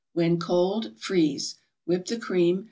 [0.13, 1.59] When cold, freeze.
[1.85, 2.59] Whip the cream.